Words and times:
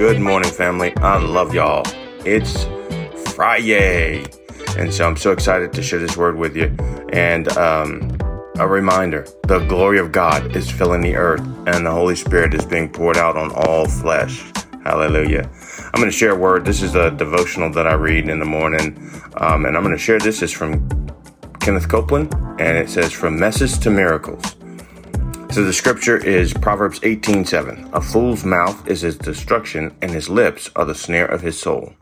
Good 0.00 0.18
morning, 0.18 0.50
family. 0.50 0.96
I 0.96 1.18
love 1.18 1.52
y'all. 1.52 1.82
It's 2.24 2.64
Friday. 3.34 4.24
And 4.78 4.94
so 4.94 5.06
I'm 5.06 5.18
so 5.18 5.30
excited 5.30 5.74
to 5.74 5.82
share 5.82 5.98
this 5.98 6.16
word 6.16 6.36
with 6.36 6.56
you. 6.56 6.74
And 7.12 7.54
um, 7.58 8.16
a 8.58 8.66
reminder 8.66 9.26
the 9.46 9.58
glory 9.66 9.98
of 9.98 10.10
God 10.10 10.56
is 10.56 10.70
filling 10.70 11.02
the 11.02 11.16
earth, 11.16 11.42
and 11.66 11.84
the 11.84 11.90
Holy 11.90 12.16
Spirit 12.16 12.54
is 12.54 12.64
being 12.64 12.88
poured 12.88 13.18
out 13.18 13.36
on 13.36 13.52
all 13.54 13.86
flesh. 13.86 14.42
Hallelujah. 14.84 15.50
I'm 15.92 16.00
going 16.00 16.10
to 16.10 16.16
share 16.16 16.30
a 16.30 16.38
word. 16.38 16.64
This 16.64 16.80
is 16.80 16.94
a 16.94 17.10
devotional 17.10 17.70
that 17.72 17.86
I 17.86 17.92
read 17.92 18.30
in 18.30 18.38
the 18.38 18.46
morning. 18.46 18.96
Um, 19.36 19.66
and 19.66 19.76
I'm 19.76 19.82
going 19.82 19.94
to 19.94 20.02
share 20.02 20.18
this. 20.18 20.40
is 20.40 20.50
from 20.50 21.12
Kenneth 21.60 21.90
Copeland, 21.90 22.32
and 22.58 22.78
it 22.78 22.88
says, 22.88 23.12
From 23.12 23.38
Messes 23.38 23.76
to 23.80 23.90
Miracles. 23.90 24.56
So 25.52 25.64
the 25.64 25.72
scripture 25.72 26.16
is 26.16 26.54
Proverbs 26.54 27.00
18:7. 27.00 27.90
A 27.92 28.00
fool's 28.00 28.44
mouth 28.44 28.86
is 28.86 29.00
his 29.00 29.18
destruction, 29.18 29.92
and 30.00 30.12
his 30.12 30.28
lips 30.28 30.70
are 30.76 30.84
the 30.84 30.94
snare 30.94 31.26
of 31.26 31.40
his 31.40 31.58
soul. 31.58 31.94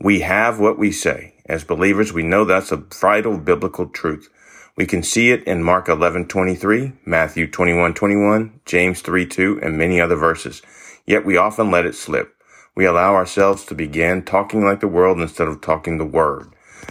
We 0.00 0.20
have 0.20 0.58
what 0.58 0.76
we 0.76 0.90
say. 0.90 1.34
As 1.46 1.62
believers, 1.62 2.12
we 2.12 2.24
know 2.24 2.44
that's 2.44 2.72
a 2.72 2.82
vital 3.00 3.38
biblical 3.38 3.86
truth. 3.86 4.28
We 4.76 4.86
can 4.86 5.04
see 5.04 5.30
it 5.30 5.44
in 5.44 5.62
Mark 5.62 5.86
11:23, 5.86 6.94
Matthew 7.04 7.46
21:21, 7.46 8.58
James 8.66 9.02
3:2, 9.02 9.60
and 9.62 9.78
many 9.78 10.00
other 10.00 10.16
verses. 10.16 10.60
Yet 11.06 11.24
we 11.24 11.36
often 11.36 11.70
let 11.70 11.86
it 11.86 11.94
slip. 11.94 12.34
We 12.74 12.86
allow 12.86 13.14
ourselves 13.14 13.64
to 13.66 13.76
begin 13.76 14.22
talking 14.22 14.64
like 14.64 14.80
the 14.80 14.88
world 14.88 15.20
instead 15.20 15.46
of 15.46 15.60
talking 15.60 15.98
the 15.98 16.04
word. 16.04 16.48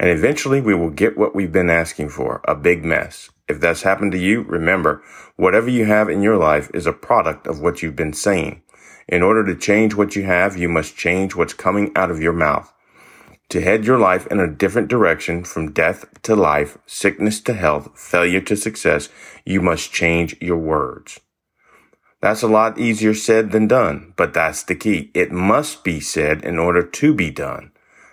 And 0.00 0.08
eventually 0.08 0.62
we 0.62 0.74
will 0.74 0.88
get 0.88 1.18
what 1.18 1.34
we've 1.34 1.52
been 1.52 1.68
asking 1.68 2.08
for, 2.08 2.40
a 2.44 2.54
big 2.54 2.82
mess. 2.82 3.28
If 3.48 3.60
that's 3.60 3.82
happened 3.82 4.12
to 4.12 4.18
you, 4.18 4.42
remember, 4.42 5.02
whatever 5.36 5.70
you 5.70 5.84
have 5.84 6.08
in 6.08 6.22
your 6.22 6.36
life 6.36 6.70
is 6.74 6.86
a 6.86 6.92
product 6.92 7.46
of 7.46 7.60
what 7.60 7.82
you've 7.82 7.96
been 7.96 8.12
saying. 8.12 8.62
In 9.08 9.22
order 9.22 9.44
to 9.44 9.54
change 9.54 9.94
what 9.94 10.16
you 10.16 10.24
have, 10.24 10.56
you 10.56 10.68
must 10.68 10.96
change 10.96 11.36
what's 11.36 11.54
coming 11.54 11.92
out 11.94 12.10
of 12.10 12.20
your 12.20 12.32
mouth. 12.32 12.72
To 13.50 13.60
head 13.60 13.84
your 13.84 13.98
life 13.98 14.26
in 14.26 14.40
a 14.40 14.50
different 14.50 14.88
direction 14.88 15.44
from 15.44 15.70
death 15.70 16.04
to 16.22 16.34
life, 16.34 16.78
sickness 16.86 17.40
to 17.42 17.54
health, 17.54 17.96
failure 17.96 18.40
to 18.40 18.56
success, 18.56 19.08
you 19.44 19.60
must 19.60 19.92
change 19.92 20.36
your 20.40 20.58
words. 20.58 21.20
That's 22.20 22.42
a 22.42 22.48
lot 22.48 22.78
easier 22.78 23.14
said 23.14 23.52
than 23.52 23.68
done, 23.68 24.14
but 24.16 24.34
that's 24.34 24.64
the 24.64 24.74
key. 24.74 25.12
It 25.14 25.30
must 25.30 25.84
be 25.84 26.00
said 26.00 26.44
in 26.44 26.58
order 26.58 26.82
to 26.82 27.14
be 27.14 27.30
done. 27.30 27.70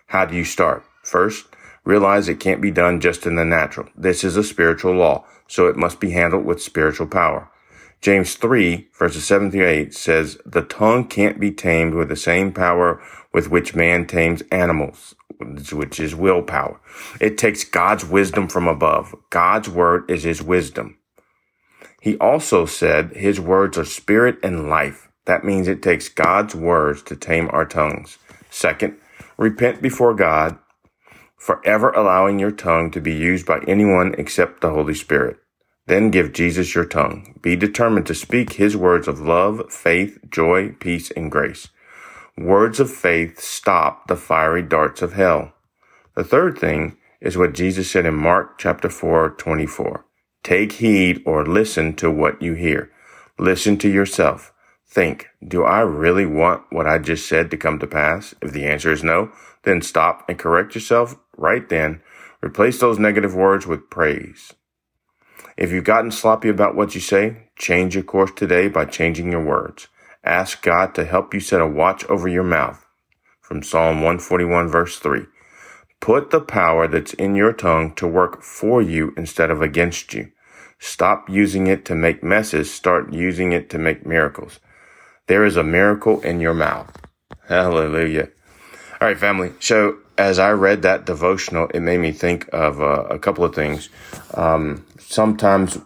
How 0.08 0.26
do 0.26 0.36
you 0.36 0.46
start? 0.46 0.84
First, 1.02 1.48
Realize 1.86 2.30
it 2.30 2.40
can't 2.40 2.62
be 2.62 2.72
done 2.72 3.02
just 3.02 3.26
in 3.26 3.36
the 3.36 3.46
natural. 3.46 3.90
This 3.96 4.24
is 4.24 4.38
a 4.38 4.44
spiritual 4.44 4.94
law, 4.94 5.26
so 5.48 5.68
it 5.68 5.76
must 5.76 6.00
be 6.00 6.12
handled 6.12 6.46
with 6.46 6.62
spiritual 6.62 7.08
power. 7.08 7.50
James 8.02 8.36
3 8.36 8.90
verses 9.00 9.26
7 9.26 9.52
through 9.52 9.66
8 9.66 9.94
says, 9.94 10.38
the 10.46 10.62
tongue 10.62 11.08
can't 11.08 11.40
be 11.40 11.52
tamed 11.52 11.94
with 11.94 12.10
the 12.10 12.16
same 12.16 12.52
power 12.52 13.02
with 13.34 13.50
which 13.50 13.76
man 13.76 14.06
tames 14.06 14.44
animals, 14.52 15.16
which 15.72 16.00
is 16.00 16.14
willpower. 16.14 16.80
It 17.22 17.38
takes 17.38 17.64
God's 17.64 18.06
wisdom 18.06 18.48
from 18.48 18.68
above. 18.68 19.16
God's 19.30 19.70
word 19.70 20.10
is 20.10 20.24
his 20.24 20.42
wisdom. 20.42 20.98
He 22.02 22.18
also 22.18 22.66
said 22.66 23.12
his 23.16 23.40
words 23.40 23.78
are 23.78 23.86
spirit 23.86 24.38
and 24.44 24.70
life. 24.70 25.10
That 25.24 25.46
means 25.46 25.70
it 25.70 25.82
takes 25.82 26.10
God's 26.10 26.54
words 26.54 27.02
to 27.04 27.16
tame 27.16 27.50
our 27.54 27.66
tongues. 27.66 28.18
Second, 28.50 28.98
repent 29.38 29.82
before 29.82 30.14
God 30.14 30.58
forever 31.44 31.90
allowing 31.90 32.40
your 32.40 32.52
tongue 32.52 32.90
to 32.90 33.02
be 33.02 33.14
used 33.14 33.46
by 33.46 33.60
anyone 33.68 34.16
except 34.18 34.62
the 34.62 34.70
Holy 34.70 34.94
Spirit. 34.94 35.36
Then 35.88 36.10
give 36.10 36.32
Jesus 36.32 36.74
your 36.74 36.86
tongue. 36.86 37.38
Be 37.42 37.58
determined 37.58 38.06
to 38.08 38.16
speak 38.16 38.54
his 38.54 38.78
words 38.78 39.10
of 39.10 39.20
love, 39.20 39.62
faith, 39.70 40.20
joy, 40.30 40.70
peace, 40.80 41.12
and 41.12 41.30
grace. 41.30 41.68
Words 42.38 42.80
of 42.80 42.90
faith 42.90 43.42
stop 43.42 44.08
the 44.08 44.16
fiery 44.16 44.62
darts 44.62 45.02
of 45.02 45.14
hell. 45.14 45.52
The 46.16 46.24
third 46.24 46.58
thing 46.58 46.96
is 47.20 47.38
what 47.38 47.54
Jesus 47.54 47.92
said 47.92 48.06
in 48.06 48.16
Mark 48.16 48.58
chapter 48.58 48.90
4, 48.90 49.32
24. 49.32 50.06
Take 50.44 50.72
heed 50.74 51.22
or 51.26 51.46
listen 51.46 51.94
to 51.98 52.10
what 52.10 52.42
you 52.42 52.54
hear. 52.54 52.90
Listen 53.38 53.78
to 53.80 53.90
yourself. 53.90 54.54
Think, 54.88 55.28
do 55.46 55.66
I 55.66 55.82
really 55.82 56.26
want 56.26 56.64
what 56.70 56.88
I 56.88 57.00
just 57.00 57.28
said 57.28 57.52
to 57.52 57.58
come 57.58 57.80
to 57.80 57.88
pass? 57.88 58.34
If 58.42 58.54
the 58.54 58.66
answer 58.66 58.94
is 58.94 59.04
no, 59.04 59.32
then 59.64 59.82
stop 59.82 60.24
and 60.30 60.40
correct 60.40 60.76
yourself 60.76 61.18
right 61.38 61.68
then. 61.70 62.02
Replace 62.42 62.80
those 62.80 63.00
negative 63.00 63.36
words 63.36 63.66
with 63.66 63.90
praise. 63.90 64.54
If 65.56 65.72
you've 65.72 65.84
gotten 65.84 66.12
sloppy 66.12 66.50
about 66.50 66.76
what 66.76 66.96
you 66.96 67.02
say, 67.02 67.50
change 67.58 67.96
your 67.96 68.04
course 68.04 68.32
today 68.36 68.68
by 68.68 68.86
changing 68.86 69.32
your 69.32 69.44
words. 69.44 69.88
Ask 70.24 70.62
God 70.62 70.96
to 70.96 71.06
help 71.06 71.34
you 71.34 71.40
set 71.40 71.62
a 71.62 71.68
watch 71.68 72.06
over 72.06 72.28
your 72.28 72.44
mouth. 72.44 72.86
From 73.42 73.62
Psalm 73.62 73.98
141 73.98 74.68
verse 74.68 74.98
3. 75.00 75.26
Put 76.00 76.32
the 76.32 76.42
power 76.42 76.88
that's 76.88 77.14
in 77.14 77.36
your 77.36 77.54
tongue 77.54 77.94
to 77.96 78.08
work 78.08 78.42
for 78.42 78.82
you 78.82 79.14
instead 79.16 79.52
of 79.52 79.62
against 79.62 80.14
you. 80.14 80.32
Stop 80.80 81.30
using 81.30 81.68
it 81.68 81.86
to 81.86 81.96
make 81.96 82.24
messes. 82.24 82.74
Start 82.74 83.14
using 83.14 83.54
it 83.54 83.70
to 83.70 83.78
make 83.78 84.06
miracles. 84.06 84.60
There 85.28 85.46
is 85.46 85.56
a 85.56 85.64
miracle 85.64 86.20
in 86.22 86.42
your 86.42 86.54
mouth. 86.54 86.92
Hallelujah. 87.48 88.30
All 89.02 89.08
right, 89.08 89.18
family. 89.18 89.54
So 89.60 89.98
as 90.18 90.40
I 90.40 90.52
read 90.52 90.84
that 90.84 91.06
devotional, 91.06 91.70
it 91.74 91.82
made 91.82 92.00
me 92.00 92.12
think 92.12 92.50
of 92.54 92.82
uh, 92.82 93.04
a 93.10 93.20
couple 93.20 93.44
of 93.46 93.56
things. 93.56 93.90
Um, 94.36 94.86
sometimes 95.00 95.78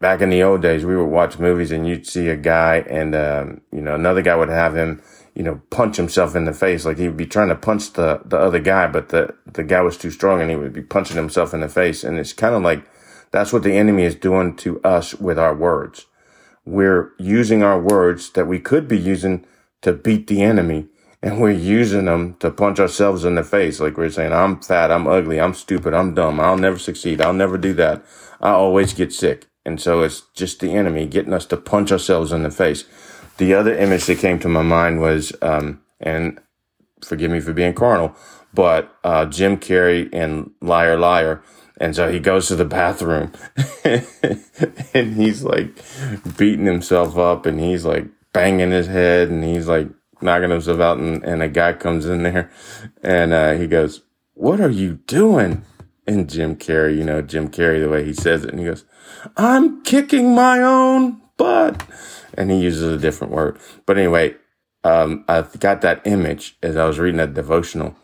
back 0.00 0.20
in 0.20 0.30
the 0.30 0.42
old 0.42 0.62
days, 0.62 0.84
we 0.84 0.96
would 0.96 1.06
watch 1.06 1.38
movies 1.38 1.72
and 1.72 1.86
you'd 1.86 2.06
see 2.06 2.28
a 2.28 2.36
guy 2.36 2.78
and, 2.88 3.14
um, 3.14 3.60
you 3.72 3.80
know, 3.80 3.94
another 3.94 4.22
guy 4.22 4.36
would 4.36 4.48
have 4.48 4.76
him, 4.76 5.02
you 5.34 5.42
know, 5.42 5.60
punch 5.70 5.96
himself 5.96 6.36
in 6.36 6.44
the 6.46 6.52
face. 6.52 6.84
Like 6.84 6.98
he 6.98 7.08
would 7.08 7.16
be 7.16 7.26
trying 7.26 7.48
to 7.48 7.56
punch 7.56 7.92
the, 7.94 8.20
the 8.24 8.38
other 8.38 8.60
guy, 8.60 8.86
but 8.88 9.10
the, 9.10 9.34
the 9.46 9.64
guy 9.64 9.80
was 9.80 9.98
too 9.98 10.10
strong 10.10 10.40
and 10.40 10.50
he 10.50 10.56
would 10.56 10.72
be 10.72 10.82
punching 10.82 11.16
himself 11.16 11.54
in 11.54 11.60
the 11.60 11.68
face. 11.68 12.04
And 12.04 12.18
it's 12.18 12.32
kind 12.32 12.54
of 12.54 12.62
like 12.62 12.84
that's 13.32 13.52
what 13.52 13.62
the 13.62 13.74
enemy 13.74 14.04
is 14.04 14.14
doing 14.14 14.56
to 14.56 14.80
us 14.82 15.14
with 15.14 15.38
our 15.38 15.54
words 15.54 16.06
we're 16.66 17.12
using 17.18 17.62
our 17.62 17.80
words 17.80 18.30
that 18.32 18.46
we 18.46 18.58
could 18.58 18.86
be 18.88 18.98
using 18.98 19.44
to 19.82 19.92
beat 19.92 20.26
the 20.26 20.42
enemy 20.42 20.86
and 21.22 21.40
we're 21.40 21.50
using 21.50 22.06
them 22.06 22.34
to 22.40 22.50
punch 22.50 22.80
ourselves 22.80 23.24
in 23.24 23.34
the 23.34 23.44
face. 23.44 23.80
Like 23.80 23.96
we're 23.96 24.10
saying, 24.10 24.32
I'm 24.32 24.60
fat, 24.60 24.90
I'm 24.90 25.06
ugly, 25.06 25.40
I'm 25.40 25.54
stupid, 25.54 25.94
I'm 25.94 26.14
dumb, 26.14 26.40
I'll 26.40 26.56
never 26.56 26.78
succeed, 26.78 27.20
I'll 27.20 27.32
never 27.32 27.58
do 27.58 27.72
that. 27.74 28.04
I 28.40 28.50
always 28.50 28.94
get 28.94 29.12
sick. 29.12 29.46
And 29.64 29.80
so 29.80 30.02
it's 30.02 30.22
just 30.34 30.60
the 30.60 30.74
enemy 30.74 31.06
getting 31.06 31.34
us 31.34 31.46
to 31.46 31.56
punch 31.56 31.92
ourselves 31.92 32.32
in 32.32 32.42
the 32.42 32.50
face. 32.50 32.84
The 33.36 33.54
other 33.54 33.76
image 33.76 34.06
that 34.06 34.18
came 34.18 34.38
to 34.40 34.48
my 34.48 34.62
mind 34.62 35.00
was, 35.00 35.32
um, 35.42 35.82
and 36.00 36.40
forgive 37.04 37.30
me 37.30 37.40
for 37.40 37.52
being 37.52 37.74
carnal, 37.74 38.14
but 38.54 38.94
uh, 39.04 39.26
Jim 39.26 39.58
Carrey 39.58 40.12
in 40.12 40.50
Liar 40.60 40.98
Liar 40.98 41.42
and 41.80 41.96
so 41.96 42.12
he 42.12 42.20
goes 42.20 42.46
to 42.48 42.56
the 42.56 42.66
bathroom 42.66 43.32
and 43.84 45.14
he's 45.16 45.42
like 45.42 45.82
beating 46.36 46.66
himself 46.66 47.16
up 47.16 47.46
and 47.46 47.58
he's 47.58 47.86
like 47.86 48.06
banging 48.34 48.70
his 48.70 48.86
head 48.86 49.30
and 49.30 49.42
he's 49.42 49.66
like 49.66 49.88
knocking 50.22 50.50
himself 50.50 50.80
out. 50.80 50.98
And, 50.98 51.22
and 51.24 51.42
a 51.42 51.48
guy 51.48 51.72
comes 51.72 52.06
in 52.06 52.22
there 52.22 52.50
and 53.02 53.32
uh, 53.32 53.52
he 53.54 53.66
goes, 53.66 54.02
What 54.34 54.60
are 54.60 54.70
you 54.70 54.94
doing? 55.06 55.64
And 56.06 56.28
Jim 56.28 56.56
Carrey, 56.56 56.96
you 56.96 57.04
know, 57.04 57.22
Jim 57.22 57.48
Carrey, 57.50 57.80
the 57.80 57.88
way 57.88 58.04
he 58.04 58.12
says 58.12 58.44
it, 58.44 58.50
and 58.50 58.58
he 58.58 58.64
goes, 58.64 58.84
I'm 59.36 59.82
kicking 59.82 60.34
my 60.34 60.60
own 60.60 61.20
butt. 61.36 61.86
And 62.34 62.50
he 62.50 62.60
uses 62.60 62.94
a 62.94 62.98
different 62.98 63.32
word. 63.32 63.58
But 63.86 63.98
anyway, 63.98 64.36
um, 64.82 65.24
I 65.28 65.44
got 65.58 65.82
that 65.82 66.00
image 66.06 66.56
as 66.62 66.76
I 66.76 66.86
was 66.86 66.98
reading 66.98 67.18
that 67.18 67.34
devotional. 67.34 67.96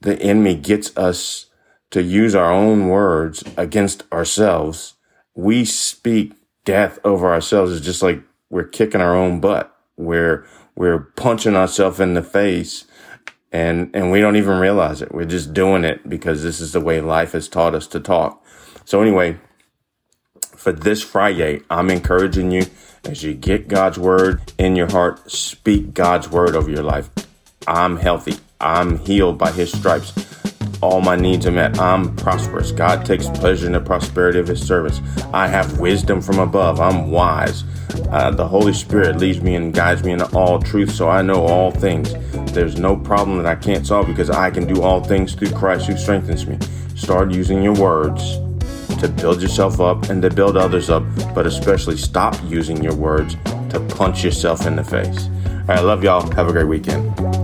The 0.00 0.20
enemy 0.20 0.54
gets 0.54 0.96
us 0.96 1.46
to 1.90 2.02
use 2.02 2.34
our 2.34 2.52
own 2.52 2.88
words 2.88 3.44
against 3.56 4.04
ourselves. 4.12 4.94
We 5.34 5.64
speak 5.64 6.34
death 6.64 6.98
over 7.04 7.32
ourselves. 7.32 7.72
It's 7.72 7.84
just 7.84 8.02
like 8.02 8.22
we're 8.50 8.64
kicking 8.66 9.00
our 9.00 9.14
own 9.14 9.40
butt. 9.40 9.74
We're, 9.96 10.46
we're 10.76 11.00
punching 11.00 11.56
ourselves 11.56 11.98
in 11.98 12.14
the 12.14 12.22
face 12.22 12.84
and, 13.50 13.90
and 13.94 14.10
we 14.10 14.20
don't 14.20 14.36
even 14.36 14.58
realize 14.58 15.02
it. 15.02 15.12
We're 15.12 15.24
just 15.24 15.54
doing 15.54 15.84
it 15.84 16.08
because 16.08 16.42
this 16.42 16.60
is 16.60 16.72
the 16.72 16.80
way 16.80 17.00
life 17.00 17.32
has 17.32 17.48
taught 17.48 17.74
us 17.74 17.86
to 17.88 18.00
talk. 18.00 18.44
So 18.84 19.00
anyway, 19.00 19.38
for 20.56 20.72
this 20.72 21.02
Friday, 21.02 21.62
I'm 21.70 21.90
encouraging 21.90 22.50
you 22.50 22.66
as 23.04 23.22
you 23.22 23.34
get 23.34 23.68
God's 23.68 23.98
word 23.98 24.52
in 24.58 24.76
your 24.76 24.90
heart, 24.90 25.30
speak 25.30 25.94
God's 25.94 26.28
word 26.28 26.54
over 26.54 26.70
your 26.70 26.82
life. 26.82 27.08
I'm 27.66 27.96
healthy. 27.96 28.36
I'm 28.60 28.98
healed 28.98 29.38
by 29.38 29.52
his 29.52 29.72
stripes 29.72 30.12
all 30.82 31.00
my 31.00 31.16
needs 31.16 31.46
are 31.46 31.52
met. 31.52 31.78
I'm 31.78 32.14
prosperous. 32.16 32.70
God 32.70 33.04
takes 33.04 33.26
pleasure 33.26 33.66
in 33.66 33.72
the 33.72 33.80
prosperity 33.80 34.38
of 34.38 34.46
his 34.46 34.64
service. 34.64 35.00
I 35.32 35.48
have 35.48 35.78
wisdom 35.78 36.20
from 36.20 36.38
above. 36.38 36.80
I'm 36.80 37.10
wise. 37.10 37.64
Uh, 38.10 38.30
the 38.30 38.46
Holy 38.46 38.72
Spirit 38.72 39.18
leads 39.18 39.40
me 39.40 39.54
and 39.54 39.74
guides 39.74 40.04
me 40.04 40.12
into 40.12 40.26
all 40.36 40.60
truth, 40.60 40.90
so 40.90 41.08
I 41.08 41.22
know 41.22 41.46
all 41.46 41.70
things. 41.70 42.14
There's 42.52 42.78
no 42.78 42.96
problem 42.96 43.36
that 43.38 43.46
I 43.46 43.54
can't 43.54 43.86
solve 43.86 44.06
because 44.06 44.30
I 44.30 44.50
can 44.50 44.66
do 44.66 44.82
all 44.82 45.02
things 45.02 45.34
through 45.34 45.50
Christ 45.50 45.86
who 45.86 45.96
strengthens 45.96 46.46
me. 46.46 46.58
Start 46.94 47.32
using 47.32 47.62
your 47.62 47.74
words 47.74 48.38
to 49.00 49.08
build 49.08 49.42
yourself 49.42 49.80
up 49.80 50.08
and 50.08 50.22
to 50.22 50.30
build 50.30 50.56
others 50.56 50.88
up, 50.88 51.04
but 51.34 51.46
especially 51.46 51.96
stop 51.96 52.34
using 52.44 52.82
your 52.82 52.94
words 52.94 53.36
to 53.70 53.80
punch 53.96 54.24
yourself 54.24 54.66
in 54.66 54.76
the 54.76 54.84
face. 54.84 55.28
right, 55.66 55.80
love 55.80 56.02
y'all. 56.02 56.30
Have 56.32 56.48
a 56.48 56.52
great 56.52 56.68
weekend. 56.68 57.35